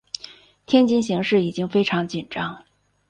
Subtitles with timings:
[0.65, 2.65] 天津形势已经非常紧张。